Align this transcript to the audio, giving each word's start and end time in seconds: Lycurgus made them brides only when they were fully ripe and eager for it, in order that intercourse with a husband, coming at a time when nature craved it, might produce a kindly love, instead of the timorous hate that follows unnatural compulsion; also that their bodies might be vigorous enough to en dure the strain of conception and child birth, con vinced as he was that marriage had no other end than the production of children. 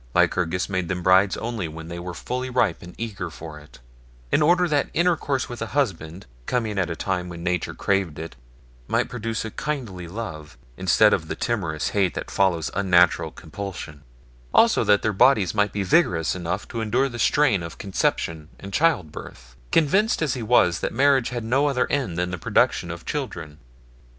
Lycurgus 0.15 0.67
made 0.67 0.87
them 0.87 1.03
brides 1.03 1.37
only 1.37 1.67
when 1.67 1.87
they 1.87 1.99
were 1.99 2.15
fully 2.15 2.49
ripe 2.49 2.81
and 2.81 2.95
eager 2.97 3.29
for 3.29 3.59
it, 3.59 3.77
in 4.31 4.41
order 4.41 4.67
that 4.67 4.89
intercourse 4.95 5.47
with 5.47 5.61
a 5.61 5.77
husband, 5.77 6.25
coming 6.47 6.79
at 6.79 6.89
a 6.89 6.95
time 6.95 7.29
when 7.29 7.43
nature 7.43 7.75
craved 7.75 8.17
it, 8.17 8.35
might 8.87 9.09
produce 9.09 9.45
a 9.45 9.51
kindly 9.51 10.07
love, 10.07 10.57
instead 10.75 11.13
of 11.13 11.27
the 11.27 11.35
timorous 11.35 11.89
hate 11.89 12.15
that 12.15 12.31
follows 12.31 12.71
unnatural 12.73 13.29
compulsion; 13.29 14.01
also 14.55 14.83
that 14.83 15.03
their 15.03 15.13
bodies 15.13 15.53
might 15.53 15.71
be 15.71 15.83
vigorous 15.83 16.33
enough 16.33 16.67
to 16.67 16.81
en 16.81 16.89
dure 16.89 17.07
the 17.07 17.19
strain 17.19 17.61
of 17.61 17.77
conception 17.77 18.49
and 18.59 18.73
child 18.73 19.11
birth, 19.11 19.55
con 19.71 19.85
vinced 19.87 20.23
as 20.23 20.33
he 20.33 20.41
was 20.41 20.79
that 20.79 20.91
marriage 20.91 21.29
had 21.29 21.43
no 21.43 21.67
other 21.67 21.85
end 21.91 22.17
than 22.17 22.31
the 22.31 22.39
production 22.39 22.89
of 22.89 23.05
children. 23.05 23.59